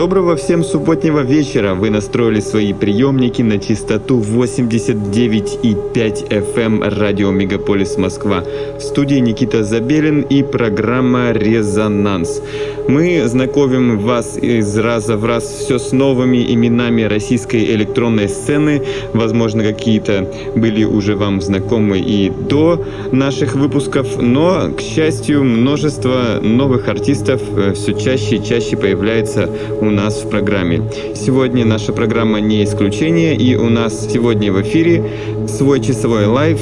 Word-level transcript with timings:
Доброго 0.00 0.34
всем 0.34 0.64
субботнего 0.64 1.20
вечера! 1.20 1.74
Вы 1.74 1.90
настроили 1.90 2.40
свои 2.40 2.72
приемники 2.72 3.42
на 3.42 3.58
частоту 3.58 4.18
89,5 4.18 5.92
FM 5.92 6.56
эм 6.56 6.82
радио 6.82 7.30
Мегаполис 7.30 7.98
Москва. 7.98 8.42
В 8.78 8.80
студии 8.80 9.16
Никита 9.16 9.62
Забелин 9.62 10.22
и 10.22 10.42
программа 10.42 11.32
«Резонанс». 11.32 12.40
Мы 12.90 13.22
знакомим 13.28 14.00
вас 14.00 14.36
из 14.36 14.76
раза 14.76 15.16
в 15.16 15.24
раз 15.24 15.44
все 15.44 15.78
с 15.78 15.92
новыми 15.92 16.52
именами 16.52 17.02
российской 17.02 17.64
электронной 17.76 18.28
сцены. 18.28 18.82
Возможно, 19.12 19.62
какие-то 19.62 20.28
были 20.56 20.82
уже 20.82 21.14
вам 21.14 21.40
знакомы 21.40 22.00
и 22.00 22.30
до 22.30 22.84
наших 23.12 23.54
выпусков, 23.54 24.20
но, 24.20 24.72
к 24.76 24.80
счастью, 24.80 25.44
множество 25.44 26.40
новых 26.42 26.88
артистов 26.88 27.40
э, 27.56 27.74
все 27.74 27.92
чаще 27.92 28.36
и 28.36 28.44
чаще 28.44 28.76
появляется 28.76 29.48
у 29.80 29.88
нас 29.88 30.24
в 30.24 30.28
программе. 30.28 30.82
Сегодня 31.14 31.64
наша 31.64 31.92
программа 31.92 32.40
не 32.40 32.64
исключение, 32.64 33.36
и 33.36 33.54
у 33.54 33.68
нас 33.68 34.08
сегодня 34.12 34.52
в 34.52 34.60
эфире 34.62 35.04
свой 35.46 35.80
часовой 35.80 36.26
лайв 36.26 36.58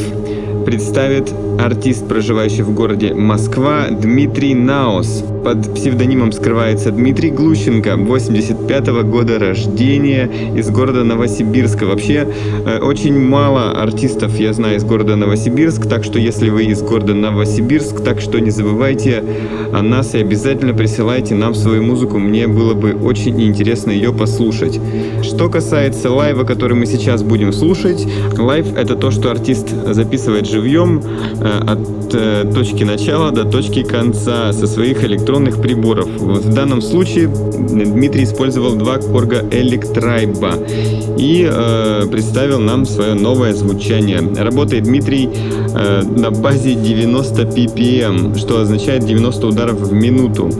представит 0.69 1.33
артист, 1.59 2.07
проживающий 2.07 2.63
в 2.63 2.75
городе 2.75 3.15
Москва 3.15 3.87
Дмитрий 3.91 4.55
Наос. 4.55 5.25
Под 5.43 5.75
псевдонимом 5.75 6.31
скрывается 6.31 6.91
Дмитрий 6.91 7.31
Глущенко, 7.31 7.97
85 7.97 8.89
-го 8.89 9.03
года 9.03 9.39
рождения, 9.39 10.29
из 10.55 10.69
города 10.69 11.05
Новосибирска. 11.05 11.87
Вообще, 11.87 12.29
э, 12.67 12.81
очень 12.81 13.19
мало 13.19 13.83
артистов 13.83 14.39
я 14.39 14.53
знаю 14.53 14.77
из 14.77 14.85
города 14.85 15.17
Новосибирск, 15.17 15.89
так 15.89 16.05
что 16.05 16.19
если 16.19 16.51
вы 16.51 16.67
из 16.67 16.83
города 16.83 17.15
Новосибирск, 17.15 18.05
так 18.05 18.21
что 18.21 18.39
не 18.39 18.51
забывайте 18.51 19.25
о 19.73 19.81
нас 19.81 20.15
и 20.15 20.19
обязательно 20.19 20.75
присылайте 20.75 21.35
нам 21.35 21.55
свою 21.55 21.83
музыку, 21.83 22.19
мне 22.19 22.47
было 22.47 22.75
бы 22.75 22.93
очень 22.93 23.41
интересно 23.41 23.91
ее 23.91 24.13
послушать. 24.13 24.79
Что 25.23 25.49
касается 25.49 26.11
лайва, 26.11 26.45
который 26.45 26.77
мы 26.77 26.85
сейчас 26.85 27.23
будем 27.23 27.53
слушать, 27.53 28.07
лайв 28.37 28.67
это 28.77 28.97
то, 28.97 29.11
что 29.11 29.31
артист 29.31 29.69
записывает 29.95 30.47
живьем 30.59 31.03
э, 31.41 31.61
от 31.67 32.15
э, 32.15 32.51
точки 32.53 32.85
начала 32.85 33.31
до 33.31 33.45
точки 33.45 33.83
конца 33.83 34.53
со 34.53 34.67
своих 34.67 35.05
электронных 35.05 35.61
приборов. 35.61 36.09
В 36.09 36.53
данном 36.53 36.83
случае 36.83 37.29
Дмитрий 37.29 38.25
использовал 38.25 38.75
два 38.75 38.99
Korg'а 38.99 39.43
Electribe 39.43 41.17
и 41.19 41.49
э, 41.51 42.07
представил 42.11 42.61
нам 42.61 42.87
свое 42.87 43.15
новое 43.15 43.53
звучание. 43.53 44.21
Работает 44.37 44.85
Дмитрий 44.85 45.29
э, 45.29 46.03
на 46.03 46.31
базе 46.31 46.75
90 46.75 47.43
bpm, 47.43 48.39
что 48.39 48.61
означает 48.61 49.05
90 49.05 49.47
ударов 49.47 49.79
в 49.81 49.93
минуту 49.93 50.51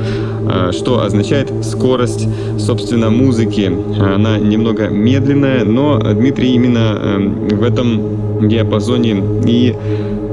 что 0.73 1.03
означает 1.03 1.53
скорость, 1.65 2.27
собственно, 2.59 3.11
музыки. 3.11 3.71
Она 4.01 4.39
немного 4.39 4.89
медленная, 4.89 5.65
но 5.65 5.99
Дмитрий 5.99 6.55
именно 6.55 6.97
э, 6.99 7.55
в 7.55 7.63
этом 7.63 8.49
диапазоне 8.49 9.23
и 9.47 9.75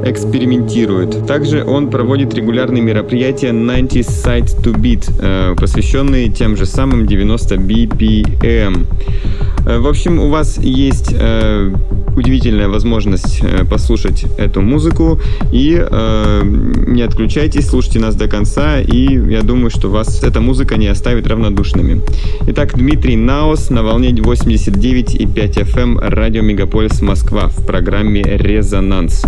экспериментирует. 0.05 1.25
Также 1.25 1.63
он 1.63 1.89
проводит 1.89 2.33
регулярные 2.33 2.83
мероприятия 2.83 3.51
90 3.51 3.99
Side 3.99 4.61
to 4.63 4.73
Beat, 4.75 5.11
э, 5.19 5.55
посвященные 5.59 6.29
тем 6.29 6.55
же 6.55 6.65
самым 6.65 7.07
90 7.07 7.55
BPM. 7.55 8.85
Э, 9.65 9.79
в 9.79 9.87
общем, 9.87 10.19
у 10.19 10.29
вас 10.29 10.59
есть 10.59 11.11
э, 11.11 11.73
удивительная 12.15 12.69
возможность 12.69 13.41
послушать 13.69 14.25
эту 14.37 14.61
музыку 14.61 15.19
и 15.51 15.85
не 16.87 17.01
отключайтесь, 17.01 17.67
слушайте 17.67 17.99
нас 17.99 18.15
до 18.15 18.29
конца, 18.29 18.79
и 18.79 19.17
я 19.31 19.41
думаю, 19.41 19.69
что 19.69 19.89
вас 19.89 20.23
эта 20.23 20.39
музыка 20.39 20.77
не 20.77 20.87
оставит 20.87 21.27
равнодушными. 21.27 22.01
Итак, 22.47 22.77
Дмитрий 22.77 23.17
Наос 23.17 23.69
на 23.69 23.83
волне 23.83 24.11
89,5 24.11 25.27
FM 25.35 25.81
эм, 25.81 25.99
радио 25.99 26.41
Мегаполис 26.41 27.01
Москва 27.01 27.49
в 27.49 27.65
программе 27.65 28.21
«Резонанс». 28.23 29.25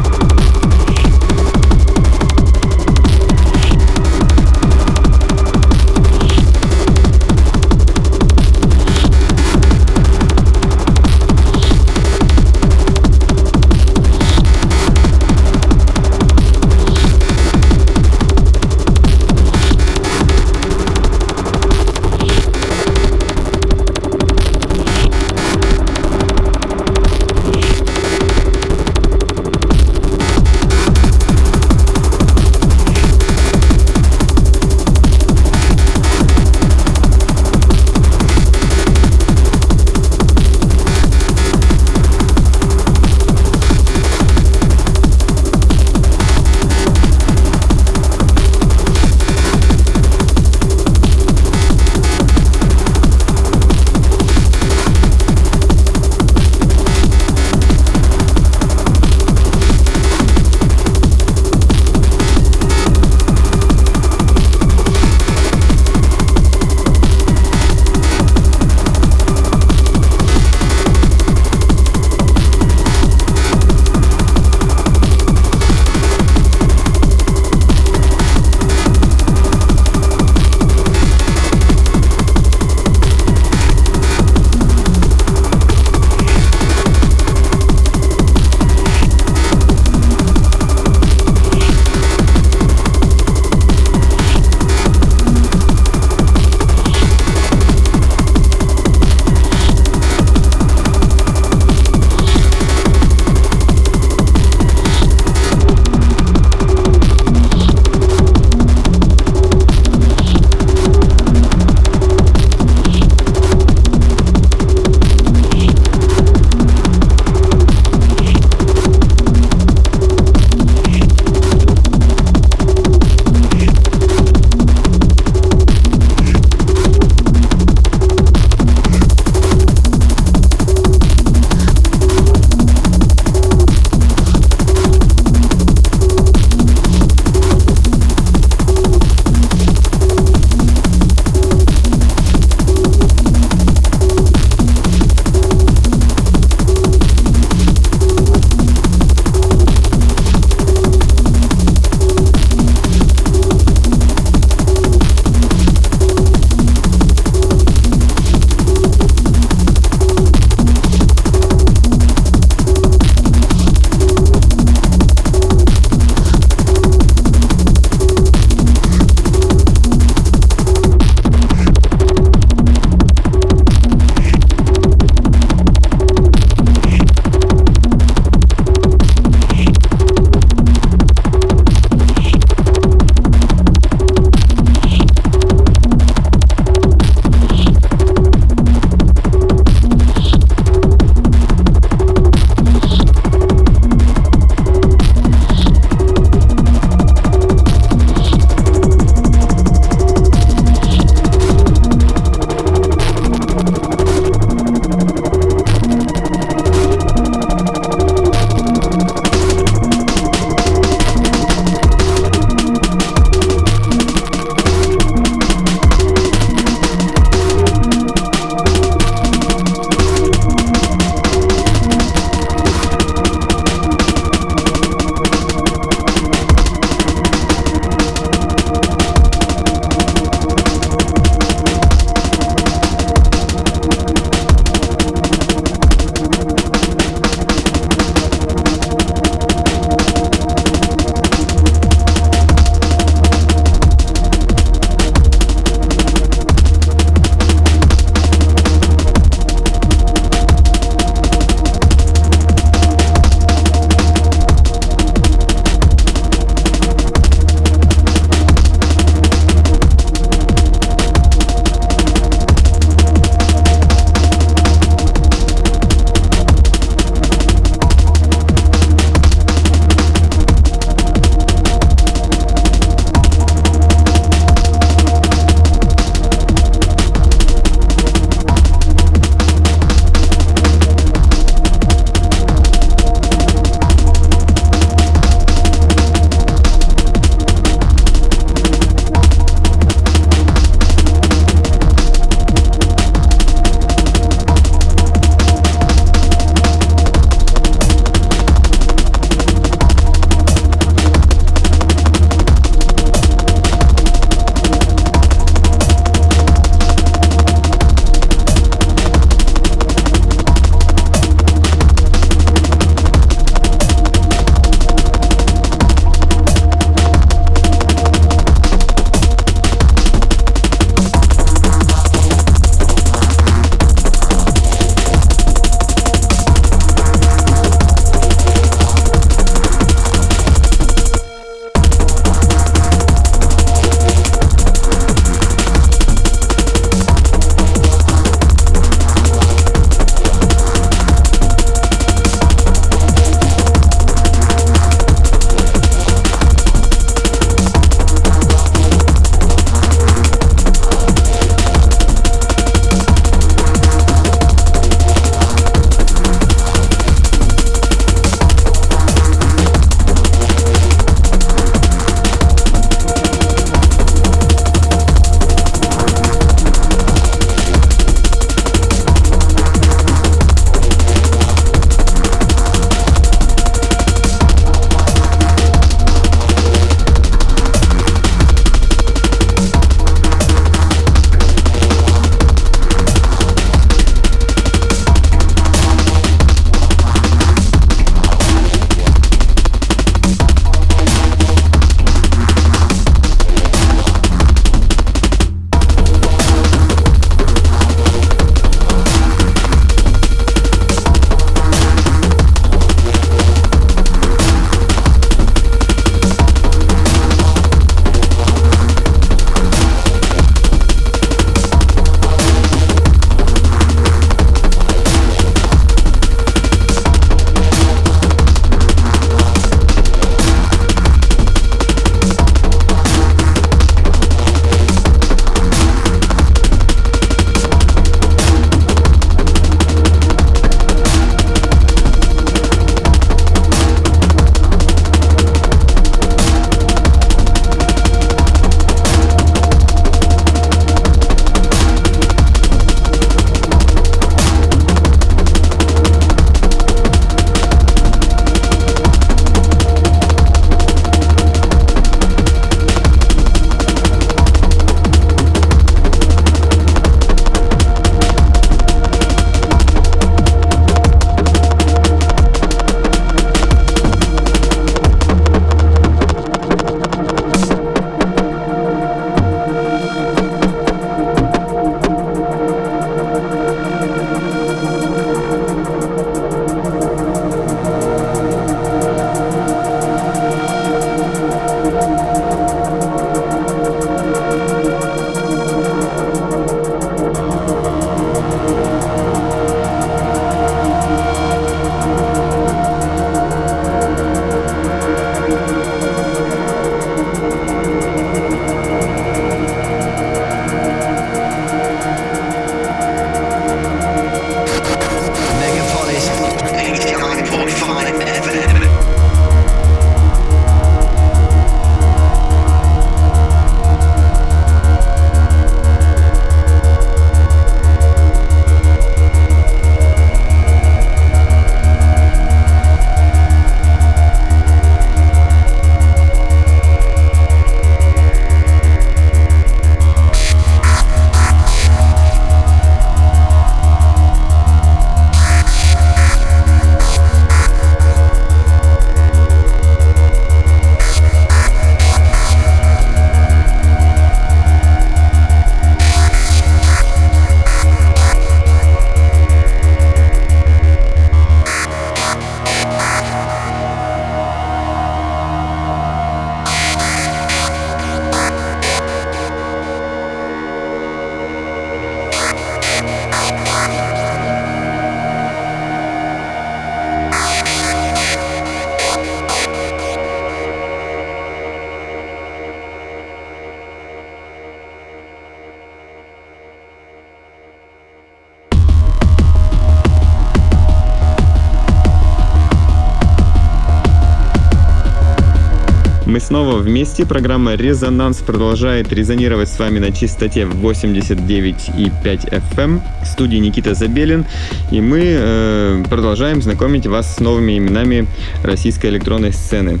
Вместе. 586.90 587.24
Программа 587.24 587.76
«Резонанс» 587.76 588.38
продолжает 588.38 589.12
резонировать 589.12 589.68
с 589.68 589.78
вами 589.78 590.00
на 590.00 590.10
частоте 590.10 590.62
89,5 590.62 592.62
FM. 592.74 593.00
В 593.22 593.26
студии 593.26 593.58
Никита 593.58 593.94
Забелин. 593.94 594.44
И 594.90 595.00
мы 595.00 595.20
э, 595.22 596.04
продолжаем 596.10 596.60
знакомить 596.60 597.06
вас 597.06 597.36
с 597.36 597.38
новыми 597.38 597.78
именами 597.78 598.26
российской 598.64 599.06
электронной 599.06 599.52
сцены. 599.52 600.00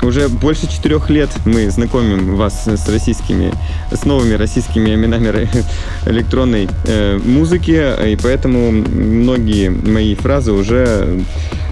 Уже 0.00 0.28
больше 0.28 0.70
четырех 0.70 1.10
лет 1.10 1.28
мы 1.44 1.68
знакомим 1.70 2.36
вас 2.36 2.68
с 2.68 2.88
российскими, 2.88 3.52
с 3.90 4.04
новыми 4.04 4.34
российскими 4.34 4.94
именами 4.94 5.48
электронной 6.06 6.68
э, 6.84 7.18
музыки, 7.18 8.12
и 8.12 8.16
поэтому 8.16 8.70
многие 8.70 9.70
мои 9.70 10.14
фразы 10.14 10.52
уже 10.52 11.20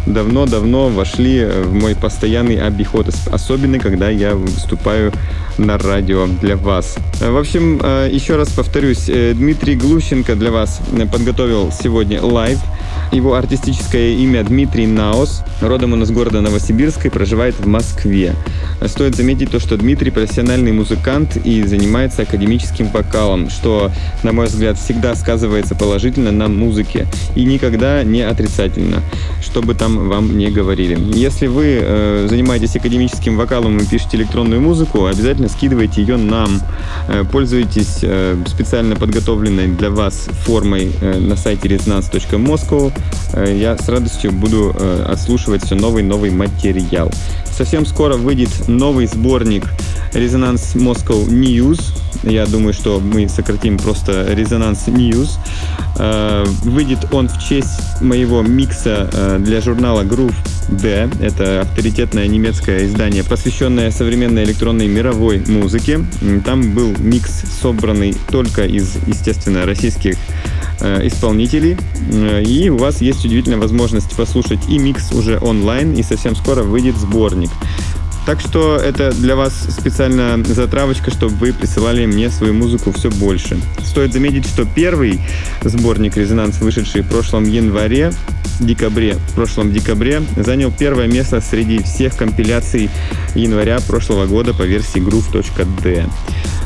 давно-давно 0.07 0.89
вошли 0.89 1.45
в 1.45 1.75
мой 1.75 1.95
постоянный 1.95 2.61
обиход, 2.61 3.15
особенно 3.31 3.79
когда 3.79 4.09
я 4.09 4.35
выступаю 4.35 5.13
на 5.59 5.79
радио 5.79 6.27
для 6.27 6.57
вас. 6.57 6.97
В 7.21 7.37
общем, 7.37 7.81
э, 7.83 8.09
еще 8.13 8.37
раз 8.37 8.51
повторюсь, 8.51 9.09
э, 9.09 9.33
Дмитрий 9.35 9.75
Глущенко 9.75 10.35
для 10.35 10.51
вас 10.51 10.81
подготовил 11.11 11.73
сегодня 11.73 12.23
лайв. 12.23 12.59
Его 13.13 13.35
артистическое 13.35 14.11
имя 14.11 14.43
Дмитрий 14.43 14.87
Наос. 14.87 15.43
Родом 15.61 15.95
он 15.95 16.03
из 16.03 16.11
города 16.11 16.41
Новосибирска 16.41 17.09
и 17.09 17.11
проживает 17.11 17.55
в 17.59 17.67
Москве. 17.67 18.35
Стоит 18.89 19.15
заметить 19.15 19.51
то, 19.51 19.61
что 19.61 19.77
Дмитрий 19.77 20.11
профессиональный 20.11 20.73
музыкант 20.73 21.37
и 21.45 21.63
занимается 21.63 22.23
академическим 22.23 22.89
вокалом, 22.89 23.51
что, 23.51 23.91
на 24.23 24.33
мой 24.33 24.47
взгляд, 24.47 24.79
всегда 24.79 25.15
сказывается 25.15 25.75
положительно 25.75 26.33
на 26.33 26.49
музыке 26.49 27.07
и 27.35 27.45
никогда 27.45 28.03
не 28.05 28.23
отрицательно, 28.23 29.03
что 29.43 29.61
бы 29.63 29.75
там 29.75 30.09
вам 30.09 30.39
не 30.39 30.51
говорили. 30.51 30.99
Если 31.15 31.47
вы 31.47 31.79
э, 31.81 32.27
занимаетесь 32.29 32.77
академическим 32.77 33.37
вокалом 33.37 33.79
и 33.79 33.85
пишете 33.85 34.17
электронную 34.17 34.61
музыку, 34.61 35.07
обязательно 35.07 35.49
скидывайте 35.49 36.01
ее 36.01 36.17
нам. 36.17 36.61
Э, 37.09 37.25
пользуйтесь 37.31 37.99
э, 38.03 38.37
специально 38.47 38.97
подготовленной 38.97 39.69
для 39.69 39.91
вас 39.91 40.29
формой 40.45 40.93
э, 41.01 41.19
на 41.19 41.37
сайте 41.37 41.69
resonance.moscow. 41.69 42.93
Э, 43.35 43.57
я 43.57 43.77
с 43.77 43.89
радостью 43.89 44.33
буду 44.33 44.75
э, 44.79 45.05
отслушивать 45.09 45.65
все 45.65 45.75
новый 45.75 46.03
новый 46.03 46.31
материал. 46.31 47.11
Совсем 47.57 47.87
скоро 47.87 48.17
выйдет 48.17 48.69
новый 48.77 49.07
сборник 49.07 49.65
Резонанс 50.13 50.75
Moscow 50.75 51.27
News. 51.29 51.81
Я 52.23 52.47
думаю, 52.47 52.73
что 52.73 53.01
мы 53.01 53.29
сократим 53.29 53.79
просто 53.79 54.33
Резонанс 54.33 54.87
News. 54.89 55.39
Э, 55.99 56.45
выйдет 56.65 57.07
он 57.13 57.29
в 57.29 57.43
честь 57.43 58.01
моего 58.01 58.43
микса 58.43 59.11
э, 59.13 59.39
для 59.41 59.61
журнала 59.61 60.03
Groove 60.03 60.35
D. 60.69 61.09
Это 61.21 61.63
авторитетное 61.63 62.27
немецкое 62.27 62.87
издание, 62.87 63.25
посвященное 63.25 63.91
современной 63.91 64.45
электронной 64.45 64.89
мировой 64.89 65.43
музыке. 65.47 66.01
Там 66.45 66.75
был 66.75 66.95
микс, 66.99 67.43
собранный 67.61 68.15
только 68.31 68.65
из, 68.65 68.97
естественно, 69.07 69.65
российских 69.65 70.17
э, 70.81 71.07
исполнителей. 71.07 71.77
И 72.47 72.69
у 72.71 72.79
вас 72.79 73.01
есть 73.01 73.25
удивительная 73.25 73.59
возможность 73.59 74.15
послушать 74.17 74.61
и 74.69 74.79
микс 74.79 75.13
уже 75.13 75.39
онлайн, 75.41 75.95
и 75.95 76.03
совсем 76.03 76.35
скоро 76.37 76.63
выйдет 76.63 76.97
сборник. 76.97 77.51
Так 78.27 78.41
что 78.41 78.77
это 78.77 79.13
для 79.13 79.37
вас 79.37 79.53
специально 79.71 80.43
затравочка, 80.45 81.13
чтобы 81.13 81.37
вы 81.37 81.53
присылали 81.53 82.07
мне 82.07 82.29
свою 82.29 82.55
музыку 82.55 82.91
все 82.91 83.09
больше. 83.09 83.57
Стоит 83.85 84.13
заметить, 84.13 84.47
что 84.47 84.67
первый 84.67 85.21
сборник 85.63 86.17
«Резонанс», 86.17 86.61
вышедший 86.61 87.03
в 87.03 87.09
прошлом 87.09 87.45
январе, 87.45 88.11
декабре, 88.59 89.15
в 89.15 89.35
прошлом 89.35 89.73
декабре, 89.73 90.23
занял 90.37 90.73
первое 90.73 91.07
место 91.07 91.41
среди 91.41 91.81
всех 91.85 92.17
компиляций 92.17 92.91
января 93.37 93.79
прошлого 93.87 94.27
года 94.27 94.53
по 94.53 94.63
версии 94.63 94.99
groove.d. 94.99 96.07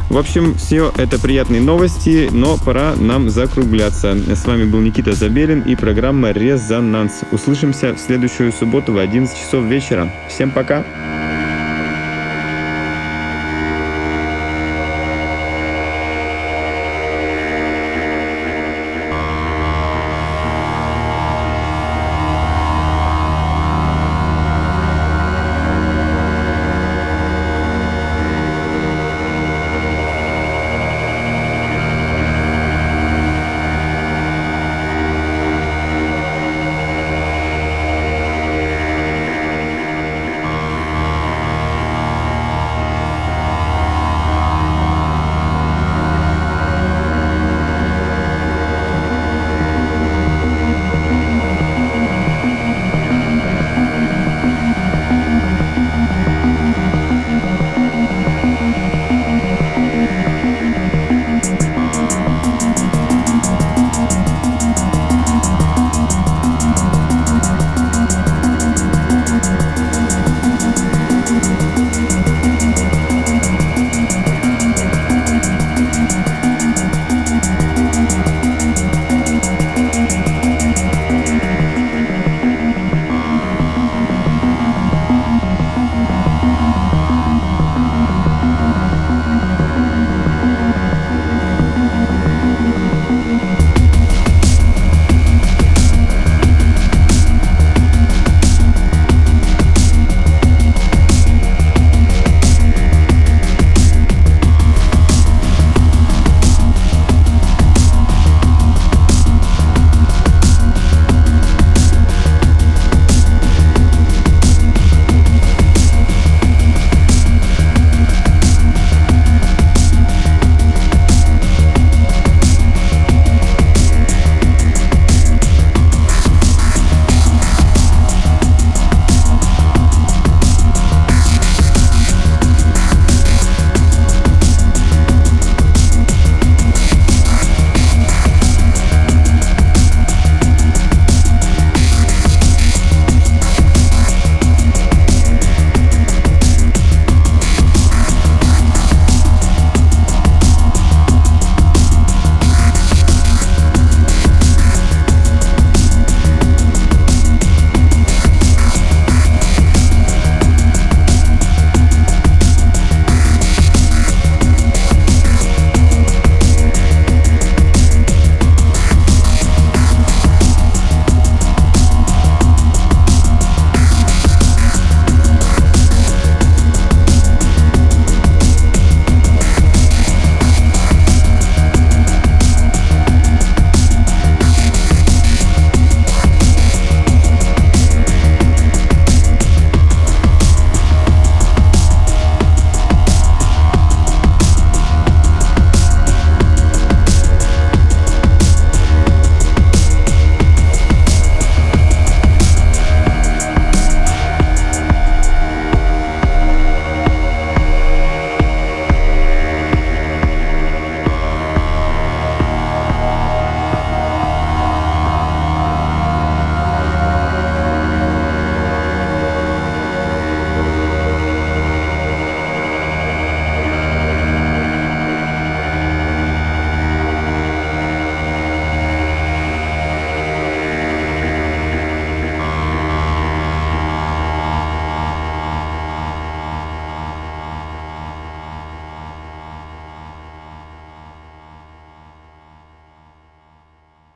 В 0.08 0.16
общем, 0.16 0.54
все 0.54 0.92
это 0.96 1.20
приятные 1.20 1.61
новости, 1.61 2.30
но 2.32 2.56
пора 2.56 2.96
нам 2.96 3.28
закругляться. 3.28 4.16
С 4.34 4.46
вами 4.46 4.64
был 4.64 4.80
Никита 4.80 5.12
Забелин 5.12 5.61
и 5.61 5.76
программа 5.76 6.30
«Резонанс». 6.30 7.20
Услышимся 7.32 7.92
в 7.92 8.00
следующую 8.00 8.50
субботу 8.50 8.94
в 8.94 8.98
11 8.98 9.38
часов 9.38 9.64
вечера. 9.66 10.11
Всем 10.28 10.50
пока! 10.50 10.84